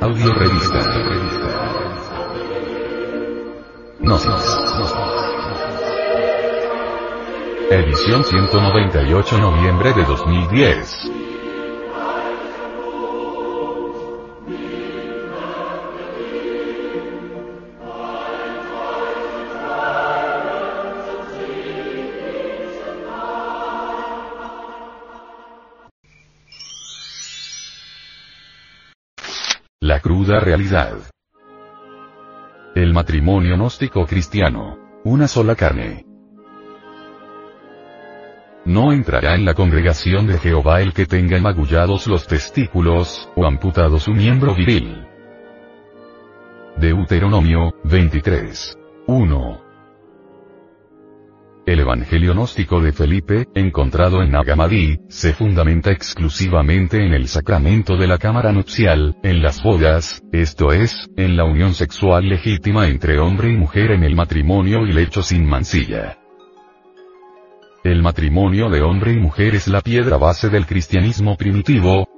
Audio 0.00 0.32
revista. 0.32 0.78
Gnosis. 3.98 4.58
Edición 7.68 8.22
198 8.24 9.38
noviembre 9.38 9.92
de 9.94 10.04
2010. 10.04 11.10
Cruda 30.00 30.38
realidad. 30.38 30.98
El 32.74 32.92
matrimonio 32.92 33.56
gnóstico 33.56 34.06
cristiano. 34.06 34.78
Una 35.04 35.26
sola 35.26 35.54
carne. 35.54 36.04
No 38.64 38.92
entrará 38.92 39.34
en 39.34 39.44
la 39.44 39.54
congregación 39.54 40.26
de 40.26 40.38
Jehová 40.38 40.82
el 40.82 40.92
que 40.92 41.06
tenga 41.06 41.40
magullados 41.40 42.06
los 42.06 42.26
testículos, 42.26 43.28
o 43.34 43.44
amputado 43.46 43.98
su 43.98 44.12
miembro 44.12 44.54
viril. 44.54 45.06
Deuteronomio, 46.76 47.74
23. 47.84 48.78
1. 49.06 49.67
El 51.68 51.80
Evangelio 51.80 52.32
gnóstico 52.32 52.80
de 52.80 52.92
Felipe, 52.92 53.44
encontrado 53.54 54.22
en 54.22 54.30
Nagamadí, 54.30 55.00
se 55.10 55.34
fundamenta 55.34 55.90
exclusivamente 55.90 57.04
en 57.04 57.12
el 57.12 57.28
sacramento 57.28 57.98
de 57.98 58.06
la 58.06 58.16
cámara 58.16 58.52
nupcial, 58.52 59.18
en 59.22 59.42
las 59.42 59.62
bodas, 59.62 60.22
esto 60.32 60.72
es, 60.72 61.10
en 61.18 61.36
la 61.36 61.44
unión 61.44 61.74
sexual 61.74 62.26
legítima 62.26 62.88
entre 62.88 63.20
hombre 63.20 63.52
y 63.52 63.56
mujer 63.58 63.90
en 63.90 64.02
el 64.02 64.16
matrimonio 64.16 64.86
y 64.86 64.92
lecho 64.92 65.22
sin 65.22 65.44
mancilla. 65.44 66.16
El 67.84 68.00
matrimonio 68.00 68.70
de 68.70 68.80
hombre 68.80 69.12
y 69.12 69.18
mujer 69.18 69.54
es 69.54 69.68
la 69.68 69.82
piedra 69.82 70.16
base 70.16 70.48
del 70.48 70.64
cristianismo 70.64 71.36
primitivo, 71.36 72.08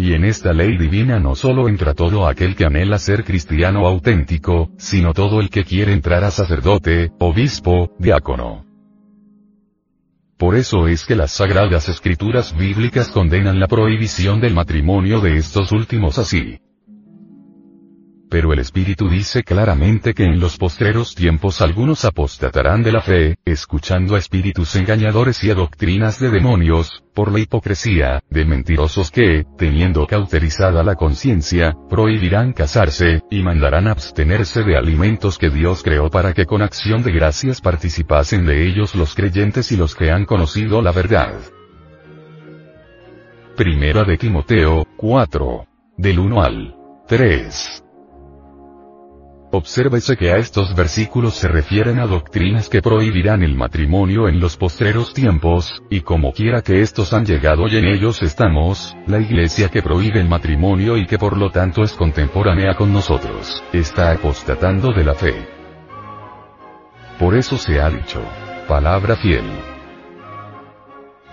y 0.00 0.14
en 0.14 0.24
esta 0.24 0.54
ley 0.54 0.78
divina 0.78 1.20
no 1.20 1.34
solo 1.34 1.68
entra 1.68 1.92
todo 1.92 2.26
aquel 2.26 2.56
que 2.56 2.64
anhela 2.64 2.98
ser 2.98 3.22
cristiano 3.22 3.86
auténtico, 3.86 4.70
sino 4.78 5.12
todo 5.12 5.40
el 5.40 5.50
que 5.50 5.64
quiere 5.64 5.92
entrar 5.92 6.24
a 6.24 6.30
sacerdote, 6.30 7.12
obispo, 7.18 7.94
diácono. 7.98 8.64
Por 10.38 10.56
eso 10.56 10.88
es 10.88 11.04
que 11.04 11.16
las 11.16 11.32
sagradas 11.32 11.90
escrituras 11.90 12.56
bíblicas 12.56 13.08
condenan 13.08 13.60
la 13.60 13.68
prohibición 13.68 14.40
del 14.40 14.54
matrimonio 14.54 15.20
de 15.20 15.36
estos 15.36 15.70
últimos 15.70 16.18
así. 16.18 16.58
Pero 18.30 18.52
el 18.52 18.60
Espíritu 18.60 19.08
dice 19.08 19.42
claramente 19.42 20.14
que 20.14 20.22
en 20.22 20.38
los 20.38 20.56
postreros 20.56 21.16
tiempos 21.16 21.60
algunos 21.60 22.04
apostatarán 22.04 22.84
de 22.84 22.92
la 22.92 23.00
fe, 23.00 23.38
escuchando 23.44 24.14
a 24.14 24.18
espíritus 24.20 24.76
engañadores 24.76 25.42
y 25.42 25.50
a 25.50 25.54
doctrinas 25.56 26.20
de 26.20 26.30
demonios, 26.30 27.02
por 27.12 27.32
la 27.32 27.40
hipocresía, 27.40 28.22
de 28.30 28.44
mentirosos 28.44 29.10
que, 29.10 29.44
teniendo 29.58 30.06
cauterizada 30.06 30.84
la 30.84 30.94
conciencia, 30.94 31.74
prohibirán 31.88 32.52
casarse, 32.52 33.22
y 33.32 33.42
mandarán 33.42 33.88
abstenerse 33.88 34.62
de 34.62 34.76
alimentos 34.76 35.36
que 35.36 35.50
Dios 35.50 35.82
creó 35.82 36.08
para 36.08 36.32
que 36.32 36.46
con 36.46 36.62
acción 36.62 37.02
de 37.02 37.10
gracias 37.10 37.60
participasen 37.60 38.46
de 38.46 38.64
ellos 38.64 38.94
los 38.94 39.16
creyentes 39.16 39.72
y 39.72 39.76
los 39.76 39.96
que 39.96 40.12
han 40.12 40.24
conocido 40.24 40.80
la 40.82 40.92
verdad. 40.92 41.34
Primera 43.56 44.04
de 44.04 44.16
Timoteo, 44.16 44.86
4. 44.96 45.66
Del 45.96 46.20
1 46.20 46.42
al 46.42 46.76
3. 47.08 47.89
Obsérvese 49.52 50.16
que 50.16 50.30
a 50.30 50.36
estos 50.36 50.76
versículos 50.76 51.34
se 51.34 51.48
refieren 51.48 51.98
a 51.98 52.06
doctrinas 52.06 52.68
que 52.68 52.80
prohibirán 52.80 53.42
el 53.42 53.56
matrimonio 53.56 54.28
en 54.28 54.38
los 54.38 54.56
postreros 54.56 55.12
tiempos, 55.12 55.82
y 55.90 56.02
como 56.02 56.32
quiera 56.32 56.62
que 56.62 56.82
estos 56.82 57.12
han 57.12 57.26
llegado 57.26 57.66
y 57.66 57.76
en 57.76 57.86
ellos 57.86 58.22
estamos, 58.22 58.96
la 59.08 59.18
iglesia 59.18 59.68
que 59.68 59.82
prohíbe 59.82 60.20
el 60.20 60.28
matrimonio 60.28 60.96
y 60.96 61.04
que 61.04 61.18
por 61.18 61.36
lo 61.36 61.50
tanto 61.50 61.82
es 61.82 61.94
contemporánea 61.94 62.76
con 62.76 62.92
nosotros, 62.92 63.64
está 63.72 64.12
apostatando 64.12 64.92
de 64.92 65.04
la 65.04 65.14
fe. 65.14 65.34
Por 67.18 67.34
eso 67.34 67.58
se 67.58 67.80
ha 67.80 67.90
dicho, 67.90 68.22
palabra 68.68 69.16
fiel. 69.16 69.44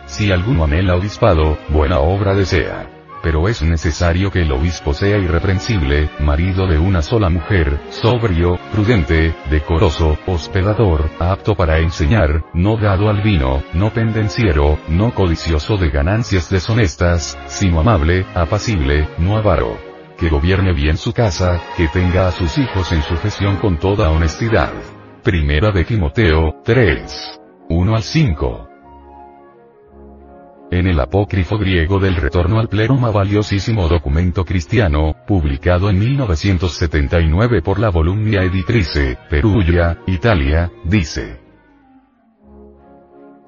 Si 0.07 0.31
alguno 0.31 0.63
anhela 0.63 0.95
obispado, 0.95 1.59
buena 1.69 1.99
obra 1.99 2.33
desea 2.33 2.96
pero 3.21 3.47
es 3.47 3.61
necesario 3.61 4.31
que 4.31 4.41
el 4.41 4.51
obispo 4.51 4.93
sea 4.93 5.17
irreprensible, 5.17 6.09
marido 6.19 6.67
de 6.67 6.77
una 6.77 7.01
sola 7.01 7.29
mujer, 7.29 7.79
sobrio, 7.89 8.57
prudente, 8.71 9.35
decoroso, 9.49 10.17
hospedador, 10.25 11.09
apto 11.19 11.55
para 11.55 11.79
enseñar, 11.79 12.43
no 12.53 12.77
dado 12.77 13.09
al 13.09 13.21
vino, 13.21 13.63
no 13.73 13.91
pendenciero, 13.91 14.77
no 14.87 15.13
codicioso 15.13 15.77
de 15.77 15.89
ganancias 15.89 16.49
deshonestas, 16.49 17.37
sino 17.47 17.79
amable, 17.79 18.25
apacible, 18.35 19.07
no 19.17 19.37
avaro. 19.37 19.77
Que 20.17 20.29
gobierne 20.29 20.73
bien 20.73 20.97
su 20.97 21.13
casa, 21.13 21.61
que 21.75 21.87
tenga 21.89 22.27
a 22.27 22.31
sus 22.31 22.57
hijos 22.57 22.91
en 22.91 23.03
sujeción 23.03 23.57
con 23.57 23.77
toda 23.77 24.09
honestidad. 24.09 24.73
Primera 25.23 25.71
de 25.71 25.83
Timoteo, 25.83 26.61
3. 26.63 27.39
1 27.69 27.95
al 27.95 28.03
5. 28.03 28.69
En 30.69 30.85
el 30.85 30.99
apócrifo 30.99 31.57
griego 31.57 31.97
del 31.97 32.15
retorno 32.15 32.59
al 32.59 32.67
pleroma 32.67 33.09
valiosísimo 33.09 33.87
documento 33.87 34.43
cristiano, 34.43 35.15
publicado 35.25 35.89
en 35.89 35.97
1979 35.97 37.61
por 37.61 37.79
la 37.79 37.89
Volumnia 37.89 38.41
Editrice, 38.41 39.17
Perugia, 39.29 39.99
Italia, 40.07 40.69
dice. 40.83 41.39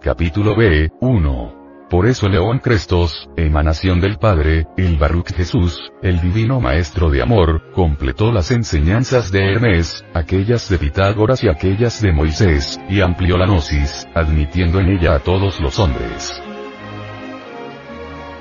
Capítulo 0.02 0.56
B, 0.56 0.91
1. 1.02 1.59
Por 1.90 2.06
eso 2.06 2.30
León 2.30 2.59
Crestos, 2.59 3.30
emanación 3.36 4.00
del 4.00 4.18
Padre, 4.18 4.68
el 4.78 4.97
Baruch 4.97 5.34
Jesús, 5.34 5.91
el 6.01 6.22
divino 6.22 6.62
maestro 6.62 7.09
de 7.09 7.22
amor, 7.22 7.72
completó 7.74 8.31
las 8.31 8.51
enseñanzas 8.51 9.30
de 9.31 9.51
Hermes, 9.51 10.06
aquellas 10.13 10.69
de 10.69 10.78
Pitágoras 10.78 11.44
y 11.44 11.50
aquellas 11.50 12.01
de 12.01 12.13
Moisés, 12.13 12.80
y 12.90 13.01
amplió 13.01 13.38
la 13.38 13.46
gnosis, 13.46 14.07
admitiendo 14.13 14.80
en 14.80 14.90
ella 14.90 15.16
a 15.16 15.19
todos 15.19 15.59
los 15.59 15.80
hombres. 15.80 16.41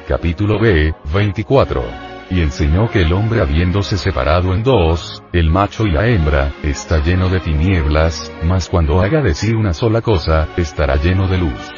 Capítulo 0.09 0.59
B, 0.59 0.95
24. 1.13 1.85
Y 2.31 2.41
enseñó 2.41 2.89
que 2.91 3.03
el 3.03 3.13
hombre 3.13 3.43
habiéndose 3.43 3.99
separado 3.99 4.55
en 4.55 4.63
dos, 4.63 5.23
el 5.35 5.51
macho 5.51 5.85
y 5.85 5.91
la 5.91 6.07
hembra, 6.07 6.51
está 6.63 7.05
lleno 7.05 7.29
de 7.29 7.41
tinieblas, 7.41 8.33
mas 8.43 8.71
cuando 8.71 9.03
haga 9.03 9.21
de 9.21 9.35
sí 9.35 9.53
una 9.53 9.75
sola 9.75 10.01
cosa, 10.01 10.49
estará 10.57 10.97
lleno 10.97 11.29
de 11.29 11.37
luz. 11.37 11.71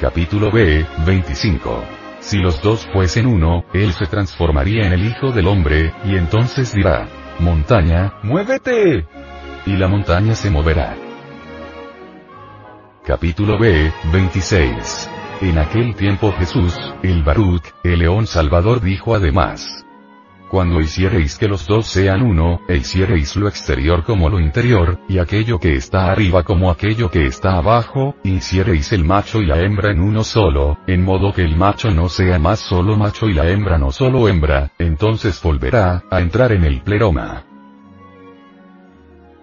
Capítulo 0.00 0.50
B, 0.50 0.86
25. 1.04 1.84
Si 2.20 2.38
los 2.38 2.62
dos 2.62 2.88
fuesen 2.94 3.26
uno, 3.26 3.66
él 3.74 3.92
se 3.92 4.06
transformaría 4.06 4.86
en 4.86 4.94
el 4.94 5.04
Hijo 5.04 5.32
del 5.32 5.46
Hombre, 5.46 5.92
y 6.06 6.16
entonces 6.16 6.72
dirá, 6.72 7.06
Montaña, 7.40 8.14
muévete. 8.22 9.06
Y 9.66 9.76
la 9.76 9.86
montaña 9.86 10.34
se 10.34 10.48
moverá. 10.48 10.96
Capítulo 13.04 13.58
B, 13.58 13.92
26. 14.10 15.10
En 15.42 15.58
aquel 15.58 15.94
tiempo 15.94 16.32
Jesús, 16.32 16.74
el 17.02 17.22
Baruch, 17.22 17.62
el 17.84 17.98
león 17.98 18.26
salvador 18.26 18.80
dijo 18.80 19.14
además. 19.14 19.84
Cuando 20.48 20.80
hiciereis 20.80 21.36
que 21.36 21.46
los 21.46 21.66
dos 21.66 21.86
sean 21.86 22.22
uno, 22.22 22.60
e 22.68 22.76
hiciereis 22.76 23.36
lo 23.36 23.46
exterior 23.46 24.02
como 24.02 24.30
lo 24.30 24.40
interior, 24.40 24.98
y 25.08 25.18
aquello 25.18 25.58
que 25.58 25.74
está 25.74 26.10
arriba 26.10 26.42
como 26.42 26.70
aquello 26.70 27.10
que 27.10 27.26
está 27.26 27.56
abajo, 27.56 28.14
hiciereis 28.22 28.92
el 28.92 29.04
macho 29.04 29.42
y 29.42 29.46
la 29.46 29.60
hembra 29.60 29.90
en 29.90 30.00
uno 30.00 30.24
solo, 30.24 30.78
en 30.86 31.04
modo 31.04 31.34
que 31.34 31.42
el 31.42 31.54
macho 31.54 31.90
no 31.90 32.08
sea 32.08 32.38
más 32.38 32.60
solo 32.60 32.96
macho 32.96 33.28
y 33.28 33.34
la 33.34 33.50
hembra 33.50 33.76
no 33.76 33.92
solo 33.92 34.28
hembra, 34.28 34.70
entonces 34.78 35.42
volverá, 35.42 36.04
a 36.10 36.20
entrar 36.20 36.52
en 36.52 36.64
el 36.64 36.80
pleroma. 36.80 37.44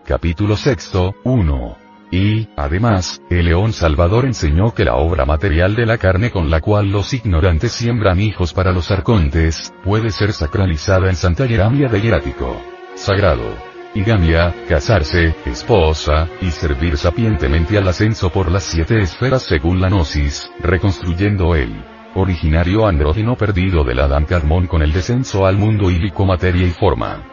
Capítulo 0.06 0.58
sexto, 0.58 1.14
1. 1.24 1.83
Y, 2.14 2.48
además, 2.56 3.24
el 3.32 3.46
león 3.46 3.74
salvador 3.74 4.26
enseñó 4.26 4.72
que 4.76 4.86
la 4.86 4.98
obra 4.98 5.26
material 5.26 5.74
de 5.74 5.88
la 5.88 5.98
carne 5.98 6.30
con 6.30 6.52
la 6.52 6.62
cual 6.62 6.92
los 6.92 7.12
ignorantes 7.12 7.72
siembran 7.72 8.20
hijos 8.20 8.54
para 8.54 8.72
los 8.72 8.92
arcontes, 8.92 9.74
puede 9.84 10.12
ser 10.12 10.32
sacralizada 10.32 11.10
en 11.10 11.16
Santa 11.16 11.48
Yeramia 11.48 11.88
de 11.88 12.00
Hierático. 12.00 12.62
Sagrado. 12.94 13.58
Higamia, 13.96 14.54
casarse, 14.70 15.36
esposa, 15.48 16.30
y 16.40 16.52
servir 16.52 16.98
sapientemente 16.98 17.80
al 17.80 17.88
ascenso 17.88 18.30
por 18.30 18.52
las 18.52 18.62
siete 18.62 19.00
esferas 19.00 19.42
según 19.42 19.82
la 19.82 19.90
gnosis, 19.90 20.52
reconstruyendo 20.60 21.56
el 21.56 21.84
originario 22.14 22.86
andrógeno 22.86 23.36
perdido 23.36 23.84
del 23.84 24.00
Adán 24.00 24.26
Cadmón 24.26 24.68
con 24.68 24.84
el 24.84 24.94
descenso 24.94 25.48
al 25.48 25.58
mundo 25.58 25.90
hílico 25.90 26.28
materia 26.28 26.68
y 26.68 26.70
forma. 26.70 27.24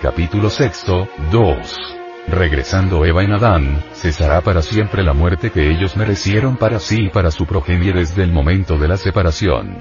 Capítulo 0.00 0.48
sexto, 0.48 1.06
2. 1.30 1.99
Regresando 2.28 3.04
Eva 3.04 3.24
en 3.24 3.32
Adán, 3.32 3.82
cesará 3.92 4.40
para 4.40 4.62
siempre 4.62 5.02
la 5.02 5.12
muerte 5.12 5.50
que 5.50 5.70
ellos 5.70 5.96
merecieron 5.96 6.56
para 6.56 6.78
sí 6.78 7.06
y 7.06 7.08
para 7.08 7.30
su 7.30 7.46
progenie 7.46 7.92
desde 7.92 8.22
el 8.22 8.32
momento 8.32 8.78
de 8.78 8.88
la 8.88 8.96
separación. 8.96 9.78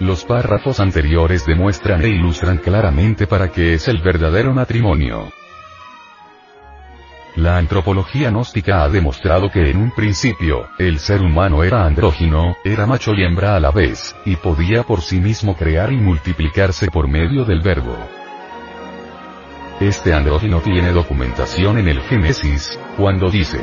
Los 0.00 0.24
párrafos 0.24 0.80
anteriores 0.80 1.46
demuestran 1.46 2.02
e 2.02 2.08
ilustran 2.08 2.58
claramente 2.58 3.26
para 3.26 3.52
qué 3.52 3.74
es 3.74 3.86
el 3.86 4.02
verdadero 4.02 4.52
matrimonio. 4.52 5.28
La 7.36 7.56
antropología 7.56 8.30
gnóstica 8.30 8.84
ha 8.84 8.88
demostrado 8.88 9.50
que 9.50 9.70
en 9.70 9.76
un 9.76 9.90
principio, 9.90 10.68
el 10.78 10.98
ser 11.00 11.20
humano 11.20 11.64
era 11.64 11.84
andrógino, 11.84 12.56
era 12.64 12.86
macho 12.86 13.12
y 13.12 13.24
hembra 13.24 13.56
a 13.56 13.60
la 13.60 13.72
vez, 13.72 14.14
y 14.24 14.36
podía 14.36 14.84
por 14.84 15.00
sí 15.00 15.20
mismo 15.20 15.56
crear 15.56 15.92
y 15.92 15.96
multiplicarse 15.96 16.88
por 16.92 17.08
medio 17.08 17.44
del 17.44 17.60
verbo. 17.60 17.96
Este 19.80 20.14
andrógino 20.14 20.60
tiene 20.60 20.92
documentación 20.92 21.78
en 21.78 21.88
el 21.88 22.00
Génesis, 22.02 22.78
cuando 22.96 23.30
dice, 23.30 23.60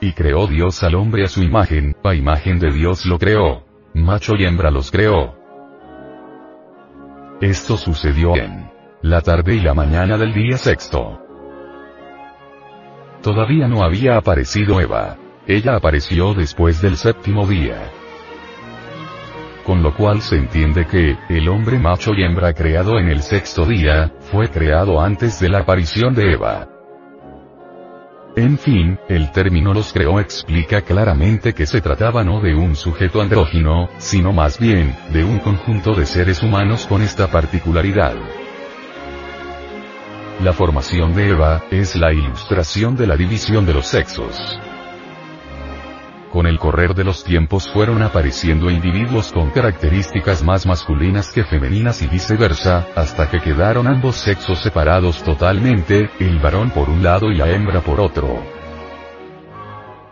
y 0.00 0.12
creó 0.12 0.46
Dios 0.46 0.82
al 0.82 0.94
hombre 0.94 1.24
a 1.24 1.28
su 1.28 1.42
imagen, 1.42 1.96
a 2.04 2.14
imagen 2.14 2.58
de 2.58 2.70
Dios 2.70 3.06
lo 3.06 3.18
creó. 3.18 3.64
Macho 3.94 4.34
y 4.36 4.44
hembra 4.44 4.70
los 4.70 4.90
creó. 4.90 5.34
Esto 7.40 7.76
sucedió 7.76 8.36
en 8.36 8.70
la 9.00 9.22
tarde 9.22 9.54
y 9.54 9.60
la 9.60 9.72
mañana 9.72 10.18
del 10.18 10.34
día 10.34 10.58
sexto. 10.58 11.22
Todavía 13.22 13.68
no 13.68 13.82
había 13.82 14.18
aparecido 14.18 14.80
Eva. 14.80 15.16
Ella 15.46 15.76
apareció 15.76 16.34
después 16.34 16.82
del 16.82 16.96
séptimo 16.96 17.46
día. 17.46 17.90
Con 19.66 19.82
lo 19.82 19.92
cual 19.96 20.22
se 20.22 20.36
entiende 20.36 20.86
que, 20.86 21.18
el 21.28 21.48
hombre 21.48 21.76
macho 21.80 22.12
y 22.14 22.22
hembra 22.22 22.54
creado 22.54 23.00
en 23.00 23.08
el 23.08 23.20
sexto 23.20 23.66
día, 23.66 24.12
fue 24.30 24.48
creado 24.48 25.00
antes 25.00 25.40
de 25.40 25.48
la 25.48 25.58
aparición 25.58 26.14
de 26.14 26.34
Eva. 26.34 26.68
En 28.36 28.58
fin, 28.58 28.96
el 29.08 29.32
término 29.32 29.74
los 29.74 29.92
creó 29.92 30.20
explica 30.20 30.82
claramente 30.82 31.52
que 31.52 31.66
se 31.66 31.80
trataba 31.80 32.22
no 32.22 32.40
de 32.40 32.54
un 32.54 32.76
sujeto 32.76 33.20
andrógino, 33.20 33.88
sino 33.98 34.32
más 34.32 34.60
bien, 34.60 34.94
de 35.12 35.24
un 35.24 35.40
conjunto 35.40 35.94
de 35.94 36.06
seres 36.06 36.44
humanos 36.44 36.86
con 36.86 37.02
esta 37.02 37.26
particularidad. 37.26 38.14
La 40.44 40.52
formación 40.52 41.12
de 41.12 41.30
Eva, 41.30 41.64
es 41.72 41.96
la 41.96 42.12
ilustración 42.12 42.94
de 42.94 43.08
la 43.08 43.16
división 43.16 43.66
de 43.66 43.74
los 43.74 43.88
sexos. 43.88 44.60
Con 46.32 46.46
el 46.46 46.58
correr 46.58 46.94
de 46.94 47.04
los 47.04 47.24
tiempos 47.24 47.70
fueron 47.70 48.02
apareciendo 48.02 48.70
individuos 48.70 49.32
con 49.32 49.50
características 49.50 50.42
más 50.42 50.66
masculinas 50.66 51.32
que 51.32 51.44
femeninas 51.44 52.02
y 52.02 52.08
viceversa, 52.08 52.86
hasta 52.94 53.30
que 53.30 53.40
quedaron 53.40 53.86
ambos 53.86 54.16
sexos 54.16 54.58
separados 54.58 55.22
totalmente, 55.22 56.10
el 56.18 56.38
varón 56.38 56.70
por 56.70 56.90
un 56.90 57.02
lado 57.02 57.30
y 57.30 57.36
la 57.36 57.48
hembra 57.50 57.80
por 57.80 58.00
otro. 58.00 58.42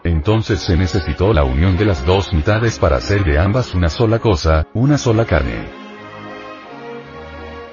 Entonces 0.05 0.61
se 0.61 0.77
necesitó 0.77 1.33
la 1.33 1.45
unión 1.45 1.77
de 1.77 1.87
las 1.87 2.05
dos 2.07 2.33
mitades 2.33 2.79
para 2.79 2.97
hacer 2.97 3.25
de 3.25 3.39
ambas 3.39 3.75
una 3.75 3.89
sola 3.89 4.19
cosa, 4.19 4.69
una 4.75 4.99
sola 4.99 5.25
carne. 5.25 5.84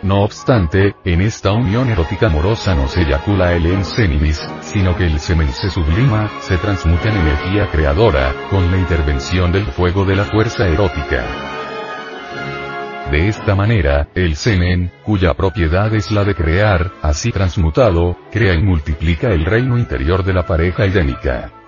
No 0.04 0.24
obstante, 0.24 0.96
en 1.06 1.22
esta 1.22 1.52
unión 1.52 1.88
erótica 1.90 2.26
amorosa 2.26 2.74
no 2.74 2.88
se 2.88 3.02
eyacula 3.02 3.54
el 3.54 3.68
ensenimis, 3.68 4.42
sino 4.62 4.98
que 4.98 5.06
el 5.06 5.20
semen 5.20 5.50
se 5.50 5.70
sublima, 5.70 6.28
se 6.40 6.58
transmuta 6.58 7.10
en 7.10 7.18
energía 7.18 7.70
creadora, 7.70 8.34
con 8.50 8.72
la 8.72 8.78
intervención 8.78 9.52
del 9.52 9.66
fuego 9.68 10.04
de 10.04 10.16
la 10.16 10.26
fuerza 10.26 10.68
erótica. 10.68 11.24
De 13.12 13.28
esta 13.28 13.54
manera, 13.54 14.08
el 14.16 14.36
semen, 14.38 14.92
cuya 15.04 15.36
propiedad 15.36 15.94
es 15.94 16.10
la 16.10 16.24
de 16.24 16.34
crear, 16.34 16.94
así 17.04 17.32
transmutado, 17.32 18.18
crea 18.32 18.56
y 18.56 18.64
multiplica 18.64 19.30
el 19.30 19.46
reino 19.46 19.78
interior 19.78 20.24
de 20.24 20.34
la 20.34 20.48
pareja 20.48 20.88
idénica. 20.88 21.61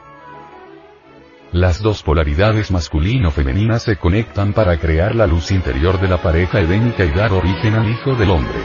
Las 1.54 1.84
dos 1.84 2.02
polaridades 2.02 2.72
masculino-femenina 2.72 3.78
se 3.78 3.98
conectan 3.98 4.54
para 4.54 4.76
crear 4.78 5.14
la 5.14 5.28
luz 5.28 5.52
interior 5.52 6.02
de 6.02 6.08
la 6.08 6.18
pareja 6.18 6.60
edénica 6.60 7.06
y 7.06 7.12
dar 7.12 7.32
origen 7.32 7.76
al 7.76 7.88
hijo 7.88 8.16
del 8.16 8.32
hombre. 8.32 8.58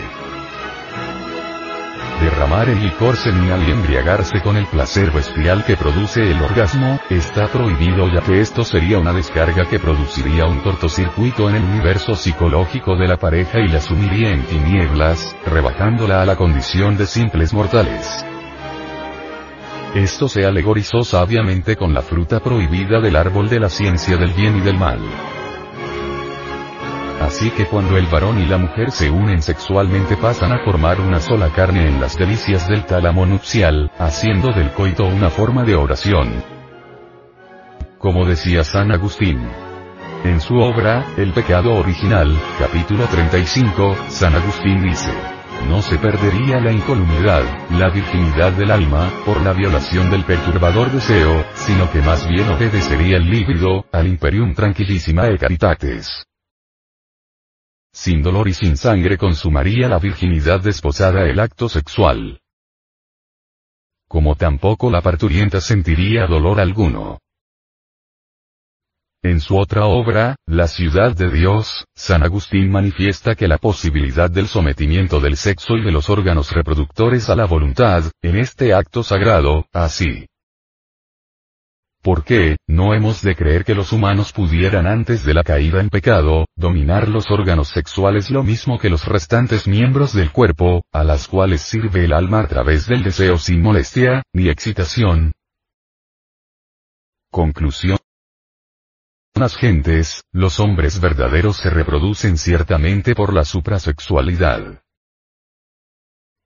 Derramar 2.23 2.71
el 2.71 2.83
licor 2.83 3.17
seminal 3.17 3.63
y 3.69 3.73
embriagarse 3.73 4.41
con 4.41 4.57
el 4.57 4.65
placer 4.69 5.11
bestial 5.11 5.67
que 5.67 5.77
produce 5.77 6.31
el 6.31 6.41
orgasmo, 6.41 6.99
está 7.11 7.49
prohibido 7.49 8.09
ya 8.09 8.23
que 8.23 8.41
esto 8.41 8.65
sería 8.65 8.99
una 8.99 9.13
descarga 9.13 9.67
que 9.67 9.79
produciría 9.79 10.47
un 10.47 10.61
cortocircuito 10.61 11.51
en 11.51 11.57
el 11.57 11.65
universo 11.65 12.15
psicológico 12.15 12.97
de 12.97 13.07
la 13.07 13.19
pareja 13.19 13.61
y 13.61 13.69
la 13.69 13.83
sumiría 13.83 14.33
en 14.33 14.45
tinieblas, 14.45 15.37
rebajándola 15.45 16.23
a 16.23 16.25
la 16.25 16.37
condición 16.37 16.97
de 16.97 17.07
simples 17.07 17.53
mortales. 17.53 18.25
Esto 19.95 20.29
se 20.29 20.45
alegorizó 20.45 21.03
sabiamente 21.03 21.75
con 21.75 21.95
la 21.95 22.03
fruta 22.03 22.41
prohibida 22.41 23.01
del 23.01 23.17
árbol 23.17 23.49
de 23.49 23.59
la 23.59 23.71
ciencia 23.71 24.19
del 24.19 24.33
bien 24.35 24.59
y 24.59 24.61
del 24.61 24.79
mal. 24.79 24.99
Así 27.23 27.51
que 27.51 27.65
cuando 27.65 27.97
el 27.97 28.07
varón 28.07 28.39
y 28.39 28.47
la 28.47 28.59
mujer 28.59 28.91
se 28.91 29.11
unen 29.11 29.43
sexualmente 29.43 30.17
pasan 30.17 30.53
a 30.53 30.63
formar 30.65 31.01
una 31.01 31.21
sola 31.21 31.49
carne 31.49 31.89
en 31.89 32.01
las 32.01 32.17
delicias 32.17 32.69
del 32.69 32.85
tálamo 32.85 33.25
nupcial, 33.25 33.91
haciendo 33.99 34.53
del 34.53 34.73
coito 34.73 35.07
una 35.07 35.31
forma 35.31 35.65
de 35.65 35.75
oración. 35.75 36.45
Como 37.99 38.27
decía 38.27 38.65
San 38.65 38.93
Agustín. 38.93 39.49
En 40.25 40.41
su 40.41 40.57
obra, 40.57 41.07
El 41.17 41.33
pecado 41.33 41.75
original, 41.75 42.37
capítulo 42.59 43.05
35, 43.07 43.97
San 44.09 44.35
Agustín 44.35 44.83
dice 44.83 45.38
no 45.67 45.83
se 45.83 45.99
perdería 45.99 46.61
la 46.61 46.73
incolumidad, 46.73 47.43
la 47.71 47.91
virginidad 47.91 48.53
del 48.53 48.71
alma, 48.71 49.11
por 49.25 49.41
la 49.43 49.53
violación 49.53 50.11
del 50.11 50.25
perturbador 50.25 50.91
deseo, 50.91 51.45
sino 51.55 51.91
que 51.91 52.01
más 52.01 52.29
bien 52.29 52.49
obedecería 52.49 53.17
el 53.17 53.29
líbido, 53.29 53.85
al 53.93 54.07
imperium 54.07 54.55
tranquilísima 54.55 55.27
e 55.29 55.39
caritates. 55.39 56.25
Sin 57.93 58.23
dolor 58.23 58.49
y 58.49 58.55
sin 58.55 58.77
sangre 58.77 59.19
consumaría 59.19 59.89
la 59.89 59.99
virginidad 59.99 60.61
desposada 60.61 61.25
el 61.25 61.41
acto 61.41 61.69
sexual. 61.69 62.41
Como 64.07 64.37
tampoco 64.37 64.91
la 64.91 65.03
parturienta 65.03 65.61
sentiría 65.61 66.27
dolor 66.27 66.61
alguno. 66.61 67.19
En 69.23 69.41
su 69.41 69.59
otra 69.59 69.87
obra, 69.87 70.37
La 70.47 70.69
ciudad 70.69 71.15
de 71.15 71.29
Dios, 71.29 71.87
San 71.93 72.23
Agustín 72.23 72.71
manifiesta 72.71 73.35
que 73.35 73.49
la 73.49 73.59
posibilidad 73.59 74.31
del 74.31 74.47
sometimiento 74.47 75.19
del 75.19 75.37
sexo 75.37 75.77
y 75.77 75.83
de 75.83 75.91
los 75.91 76.09
órganos 76.09 76.53
reproductores 76.53 77.29
a 77.29 77.35
la 77.35 77.45
voluntad, 77.45 78.05
en 78.23 78.37
este 78.37 78.73
acto 78.73 79.03
sagrado, 79.03 79.67
así. 79.73 80.27
¿Por 82.01 82.23
qué, 82.23 82.59
no 82.69 82.95
hemos 82.95 83.21
de 83.23 83.35
creer 83.35 83.65
que 83.65 83.75
los 83.75 83.93
humanos 83.93 84.33
pudieran 84.33 84.87
antes 84.87 85.25
de 85.25 85.35
la 85.35 85.43
caída 85.43 85.81
en 85.81 85.91
pecado, 85.91 86.47
dominar 86.55 87.09
los 87.09 87.29
órganos 87.29 87.71
sexuales 87.71 88.31
lo 88.31 88.45
mismo 88.45 88.79
que 88.79 88.89
los 88.89 89.05
restantes 89.05 89.67
miembros 89.67 90.13
del 90.13 90.31
cuerpo, 90.31 90.85
a 90.93 91.03
las 91.03 91.27
cuales 91.27 91.63
sirve 91.63 92.05
el 92.05 92.13
alma 92.13 92.43
a 92.43 92.47
través 92.47 92.87
del 92.87 93.03
deseo 93.03 93.37
sin 93.37 93.63
molestia, 93.63 94.23
ni 94.33 94.49
excitación? 94.49 95.33
Conclusión 97.33 97.99
las 99.41 99.57
gentes, 99.57 100.25
los 100.33 100.61
hombres 100.61 101.01
verdaderos 101.01 101.57
se 101.57 101.71
reproducen 101.71 102.39
ciertamente 102.39 103.15
por 103.15 103.33
la 103.33 103.45
suprasexualidad. 103.45 104.83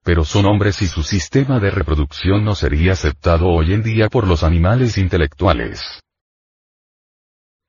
Pero 0.04 0.24
son 0.24 0.46
hombres 0.46 0.82
y 0.82 0.86
su 0.86 1.02
sistema 1.02 1.60
de 1.60 1.70
reproducción 1.70 2.44
no 2.44 2.54
sería 2.54 2.92
aceptado 2.92 3.48
hoy 3.48 3.72
en 3.72 3.82
día 3.82 4.08
por 4.08 4.26
los 4.26 4.42
animales 4.42 4.98
intelectuales. 4.98 6.02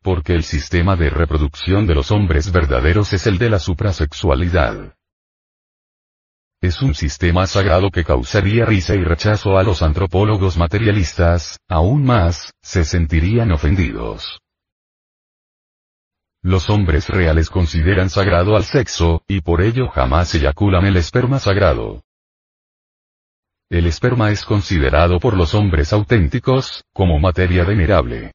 Porque 0.02 0.34
el 0.34 0.44
sistema 0.44 0.96
de 0.96 1.10
reproducción 1.10 1.86
de 1.86 1.96
los 1.96 2.12
hombres 2.12 2.52
verdaderos 2.52 3.14
es 3.14 3.28
el 3.28 3.38
de 3.38 3.50
la 3.50 3.60
suprasexualidad. 3.60 4.96
Es 6.62 6.82
un 6.82 6.96
sistema 6.96 7.46
sagrado 7.46 7.92
que 7.92 8.04
causaría 8.04 8.66
risa 8.66 8.96
y 8.96 9.04
rechazo 9.04 9.58
a 9.58 9.64
los 9.64 9.82
antropólogos 9.82 10.58
materialistas, 10.58 11.60
aún 11.68 12.06
más, 12.06 12.54
se 12.62 12.86
sentirían 12.86 13.52
ofendidos. 13.52 14.40
Los 16.46 16.70
hombres 16.70 17.08
reales 17.08 17.50
consideran 17.50 18.10
sagrado 18.10 18.58
al 18.58 18.66
sexo, 18.66 19.24
y 19.30 19.40
por 19.40 19.62
ello 19.62 19.88
jamás 19.88 20.36
eyaculan 20.36 20.86
el 20.86 20.98
esperma 20.98 21.40
sagrado. 21.40 22.04
El 23.70 23.88
esperma 23.88 24.30
es 24.30 24.44
considerado 24.44 25.22
por 25.22 25.38
los 25.38 25.56
hombres 25.56 25.94
auténticos, 25.94 26.84
como 26.92 27.18
materia 27.18 27.64
venerable. 27.64 28.34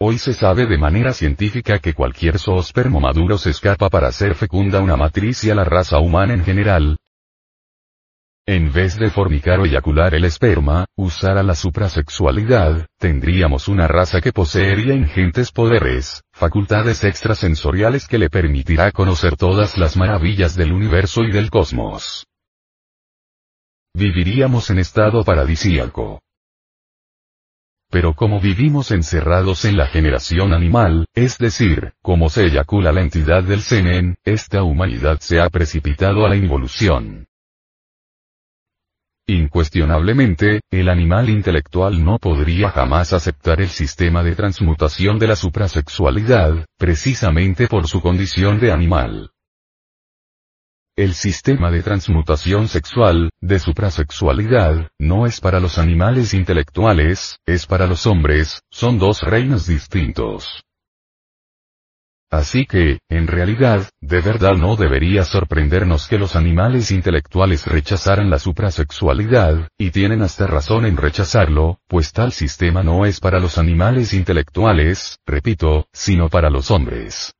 Hoy 0.00 0.18
se 0.18 0.32
sabe 0.32 0.66
de 0.66 0.78
manera 0.78 1.12
científica 1.12 1.78
que 1.78 1.94
cualquier 1.94 2.40
zoospermo 2.40 2.98
maduro 2.98 3.38
se 3.38 3.50
escapa 3.50 3.88
para 3.88 4.08
hacer 4.08 4.34
fecunda 4.34 4.80
una 4.80 4.96
matriz 4.96 5.44
y 5.44 5.50
a 5.50 5.54
la 5.54 5.62
raza 5.62 6.00
humana 6.00 6.34
en 6.34 6.44
general, 6.44 6.98
en 8.46 8.72
vez 8.72 8.98
de 8.98 9.08
fornicar 9.08 9.60
o 9.60 9.66
eyacular 9.66 10.14
el 10.14 10.24
esperma, 10.24 10.86
usar 10.96 11.38
a 11.38 11.44
la 11.44 11.54
suprasexualidad, 11.54 12.86
tendríamos 12.98 13.68
una 13.68 13.86
raza 13.86 14.20
que 14.20 14.32
poseería 14.32 14.94
ingentes 14.94 15.52
poderes, 15.52 16.22
facultades 16.32 17.04
extrasensoriales 17.04 18.08
que 18.08 18.18
le 18.18 18.30
permitirá 18.30 18.90
conocer 18.90 19.36
todas 19.36 19.78
las 19.78 19.96
maravillas 19.96 20.56
del 20.56 20.72
universo 20.72 21.22
y 21.22 21.30
del 21.30 21.50
cosmos. 21.50 22.26
Viviríamos 23.94 24.70
en 24.70 24.78
estado 24.80 25.22
paradisíaco. 25.22 26.20
Pero 27.90 28.14
como 28.14 28.40
vivimos 28.40 28.90
encerrados 28.90 29.64
en 29.66 29.76
la 29.76 29.86
generación 29.86 30.52
animal, 30.52 31.06
es 31.14 31.38
decir, 31.38 31.92
como 32.02 32.28
se 32.28 32.46
eyacula 32.46 32.90
la 32.90 33.02
entidad 33.02 33.44
del 33.44 33.60
semen, 33.60 34.16
esta 34.24 34.64
humanidad 34.64 35.20
se 35.20 35.40
ha 35.40 35.48
precipitado 35.48 36.24
a 36.24 36.30
la 36.30 36.36
involución. 36.36 37.26
Incuestionablemente, 39.26 40.62
el 40.70 40.88
animal 40.88 41.30
intelectual 41.30 42.04
no 42.04 42.18
podría 42.18 42.70
jamás 42.70 43.12
aceptar 43.12 43.60
el 43.60 43.68
sistema 43.68 44.24
de 44.24 44.34
transmutación 44.34 45.18
de 45.20 45.28
la 45.28 45.36
suprasexualidad, 45.36 46.66
precisamente 46.76 47.68
por 47.68 47.86
su 47.86 48.00
condición 48.00 48.58
de 48.58 48.72
animal. 48.72 49.30
El 50.96 51.14
sistema 51.14 51.70
de 51.70 51.82
transmutación 51.82 52.66
sexual, 52.68 53.30
de 53.40 53.58
suprasexualidad, 53.60 54.90
no 54.98 55.26
es 55.26 55.40
para 55.40 55.60
los 55.60 55.78
animales 55.78 56.34
intelectuales, 56.34 57.38
es 57.46 57.66
para 57.66 57.86
los 57.86 58.06
hombres, 58.06 58.60
son 58.70 58.98
dos 58.98 59.22
reinos 59.22 59.66
distintos. 59.66 60.64
Así 62.32 62.64
que, 62.64 62.98
en 63.10 63.26
realidad, 63.26 63.90
de 64.00 64.22
verdad 64.22 64.54
no 64.56 64.74
debería 64.76 65.22
sorprendernos 65.22 66.08
que 66.08 66.16
los 66.16 66.34
animales 66.34 66.90
intelectuales 66.90 67.66
rechazaran 67.66 68.30
la 68.30 68.38
suprasexualidad, 68.38 69.68
y 69.76 69.90
tienen 69.90 70.22
hasta 70.22 70.46
razón 70.46 70.86
en 70.86 70.96
rechazarlo, 70.96 71.80
pues 71.88 72.10
tal 72.12 72.32
sistema 72.32 72.82
no 72.82 73.04
es 73.04 73.20
para 73.20 73.38
los 73.38 73.58
animales 73.58 74.14
intelectuales, 74.14 75.18
repito, 75.26 75.84
sino 75.92 76.30
para 76.30 76.48
los 76.48 76.70
hombres. 76.70 77.34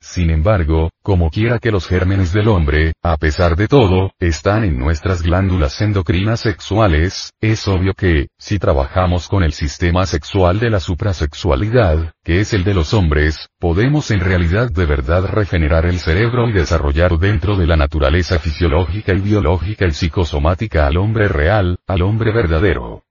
Sin 0.00 0.30
embargo, 0.30 0.90
como 1.02 1.28
quiera 1.28 1.58
que 1.58 1.72
los 1.72 1.88
gérmenes 1.88 2.32
del 2.32 2.48
hombre, 2.48 2.92
a 3.02 3.16
pesar 3.16 3.56
de 3.56 3.66
todo, 3.66 4.12
están 4.20 4.62
en 4.62 4.78
nuestras 4.78 5.22
glándulas 5.22 5.80
endocrinas 5.80 6.40
sexuales, 6.40 7.32
es 7.40 7.66
obvio 7.66 7.94
que, 7.94 8.28
si 8.38 8.60
trabajamos 8.60 9.28
con 9.28 9.42
el 9.42 9.52
sistema 9.52 10.06
sexual 10.06 10.60
de 10.60 10.70
la 10.70 10.78
suprasexualidad, 10.78 12.12
que 12.22 12.40
es 12.40 12.52
el 12.52 12.62
de 12.62 12.74
los 12.74 12.94
hombres, 12.94 13.48
podemos 13.58 14.12
en 14.12 14.20
realidad 14.20 14.70
de 14.70 14.86
verdad 14.86 15.26
regenerar 15.26 15.84
el 15.86 15.98
cerebro 15.98 16.48
y 16.48 16.52
desarrollar 16.52 17.18
dentro 17.18 17.56
de 17.56 17.66
la 17.66 17.76
naturaleza 17.76 18.38
fisiológica 18.38 19.12
y 19.12 19.20
biológica 19.20 19.84
y 19.86 19.90
psicosomática 19.90 20.86
al 20.86 20.96
hombre 20.96 21.26
real, 21.26 21.78
al 21.88 22.02
hombre 22.02 22.32
verdadero. 22.32 23.02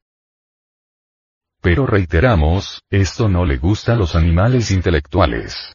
Pero 1.62 1.86
reiteramos, 1.86 2.82
esto 2.89 3.27
no 3.27 3.44
le 3.44 3.58
gusta 3.58 3.94
a 3.94 3.96
los 3.98 4.15
animales 4.15 4.72
intelectuales. 4.72 5.74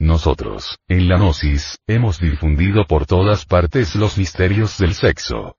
Nosotros, 0.00 0.78
en 0.88 1.10
la 1.10 1.18
Gnosis, 1.18 1.78
hemos 1.86 2.18
difundido 2.18 2.86
por 2.86 3.04
todas 3.04 3.44
partes 3.44 3.94
los 3.94 4.16
misterios 4.16 4.78
del 4.78 4.94
sexo. 4.94 5.56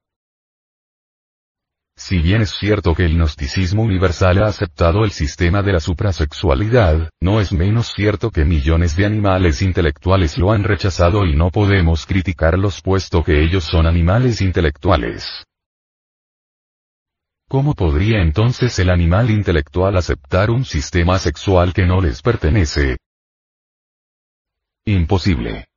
Si 1.95 2.17
bien 2.17 2.41
es 2.41 2.49
cierto 2.49 2.95
que 2.95 3.05
el 3.05 3.17
gnosticismo 3.17 3.83
universal 3.83 4.41
ha 4.41 4.47
aceptado 4.47 5.05
el 5.05 5.11
sistema 5.11 5.61
de 5.61 5.73
la 5.73 5.79
suprasexualidad, 5.79 7.11
no 7.21 7.39
es 7.39 7.53
menos 7.53 7.93
cierto 7.93 8.31
que 8.31 8.43
millones 8.43 8.95
de 8.95 9.05
animales 9.05 9.61
intelectuales 9.61 10.39
lo 10.39 10.51
han 10.51 10.63
rechazado 10.63 11.23
y 11.27 11.35
no 11.35 11.51
podemos 11.51 12.07
criticarlos 12.07 12.81
puesto 12.81 13.23
que 13.23 13.43
ellos 13.43 13.65
son 13.65 13.85
animales 13.85 14.41
intelectuales. 14.41 15.45
¿Cómo 17.47 17.75
podría 17.75 18.23
entonces 18.23 18.79
el 18.79 18.89
animal 18.89 19.29
intelectual 19.29 19.97
aceptar 19.97 20.49
un 20.49 20.65
sistema 20.65 21.19
sexual 21.19 21.73
que 21.73 21.85
no 21.85 22.01
les 22.01 22.23
pertenece, 22.23 22.97
Imposible. 24.85 25.67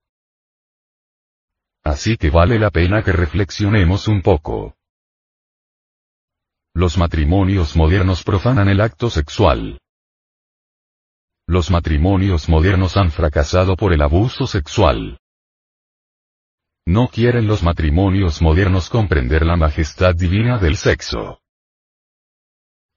Así 1.84 2.16
que 2.16 2.30
vale 2.30 2.58
la 2.58 2.70
pena 2.70 3.02
que 3.02 3.12
reflexionemos 3.12 4.08
un 4.08 4.22
poco. 4.22 4.76
Los 6.72 6.96
matrimonios 6.96 7.76
modernos 7.76 8.24
profanan 8.24 8.68
el 8.68 8.80
acto 8.80 9.10
sexual. 9.10 9.78
Los 11.46 11.70
matrimonios 11.70 12.48
modernos 12.48 12.96
han 12.96 13.10
fracasado 13.10 13.76
por 13.76 13.92
el 13.92 14.00
abuso 14.00 14.46
sexual. 14.46 15.18
No 16.86 17.08
quieren 17.08 17.46
los 17.46 17.62
matrimonios 17.62 18.40
modernos 18.40 18.88
comprender 18.88 19.44
la 19.44 19.56
majestad 19.56 20.14
divina 20.14 20.58
del 20.58 20.76
sexo. 20.76 21.42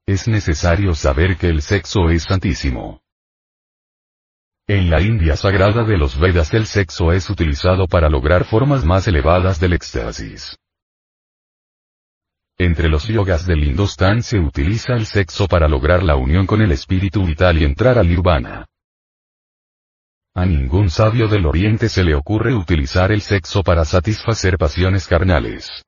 Es 0.06 0.30
necesario 0.30 0.96
saber 0.96 1.38
que 1.38 1.50
el 1.50 1.62
sexo 1.62 2.10
es 2.10 2.24
santísimo. 2.24 3.02
En 4.70 4.90
la 4.90 5.00
India 5.00 5.38
sagrada 5.38 5.86
de 5.86 5.98
los 5.98 6.20
Vedas 6.20 6.54
el 6.54 6.66
sexo 6.66 7.14
es 7.14 7.30
utilizado 7.30 7.88
para 7.88 8.10
lograr 8.10 8.44
formas 8.44 8.84
más 8.84 9.08
elevadas 9.08 9.62
del 9.62 9.72
éxtasis. 9.72 10.58
Entre 12.58 12.90
los 12.90 13.08
yogas 13.08 13.48
del 13.48 13.64
Hindustán 13.64 14.22
se 14.24 14.40
utiliza 14.40 14.94
el 14.96 15.06
sexo 15.06 15.48
para 15.48 15.70
lograr 15.70 16.04
la 16.04 16.18
unión 16.18 16.46
con 16.46 16.62
el 16.62 16.74
espíritu 16.74 17.26
vital 17.26 17.58
y 17.60 17.64
entrar 17.64 17.98
al 17.98 18.10
nirvana. 18.10 18.66
A 20.36 20.46
ningún 20.46 20.90
sabio 20.90 21.30
del 21.30 21.46
Oriente 21.46 21.88
se 21.88 22.04
le 22.04 22.14
ocurre 22.14 22.54
utilizar 22.54 23.14
el 23.14 23.22
sexo 23.22 23.64
para 23.64 23.86
satisfacer 23.86 24.58
pasiones 24.58 25.08
carnales. 25.08 25.82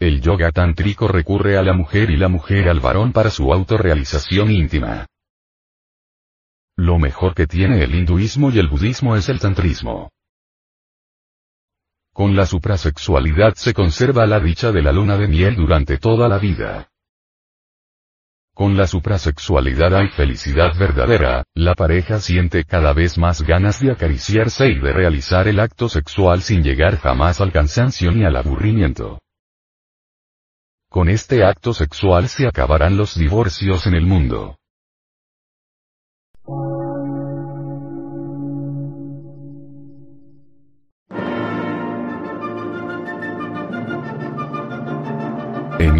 El 0.00 0.20
yoga 0.20 0.50
tántrico 0.50 1.06
recurre 1.06 1.56
a 1.58 1.62
la 1.62 1.74
mujer 1.74 2.10
y 2.10 2.16
la 2.16 2.28
mujer 2.28 2.68
al 2.68 2.80
varón 2.80 3.12
para 3.12 3.30
su 3.30 3.52
autorrealización 3.52 4.50
íntima. 4.50 5.06
Lo 6.76 6.98
mejor 6.98 7.34
que 7.34 7.46
tiene 7.46 7.84
el 7.84 7.94
hinduismo 7.94 8.50
y 8.50 8.58
el 8.58 8.68
budismo 8.68 9.14
es 9.16 9.28
el 9.28 9.38
tantrismo. 9.38 10.10
Con 12.12 12.36
la 12.36 12.46
suprasexualidad 12.46 13.54
se 13.54 13.72
conserva 13.74 14.26
la 14.26 14.40
dicha 14.40 14.72
de 14.72 14.82
la 14.82 14.92
luna 14.92 15.16
de 15.16 15.28
miel 15.28 15.56
durante 15.56 15.98
toda 15.98 16.28
la 16.28 16.38
vida. 16.38 16.88
Con 18.54 18.76
la 18.76 18.86
suprasexualidad 18.86 19.94
hay 19.96 20.08
felicidad 20.10 20.76
verdadera, 20.78 21.42
la 21.54 21.74
pareja 21.74 22.20
siente 22.20 22.64
cada 22.64 22.92
vez 22.92 23.18
más 23.18 23.42
ganas 23.42 23.80
de 23.80 23.90
acariciarse 23.90 24.68
y 24.68 24.78
de 24.78 24.92
realizar 24.92 25.48
el 25.48 25.58
acto 25.58 25.88
sexual 25.88 26.40
sin 26.40 26.62
llegar 26.62 26.98
jamás 26.98 27.40
al 27.40 27.50
cansancio 27.50 28.12
ni 28.12 28.24
al 28.24 28.36
aburrimiento. 28.36 29.18
Con 30.88 31.08
este 31.08 31.44
acto 31.44 31.74
sexual 31.74 32.28
se 32.28 32.46
acabarán 32.46 32.96
los 32.96 33.18
divorcios 33.18 33.88
en 33.88 33.94
el 33.94 34.06
mundo. 34.06 34.56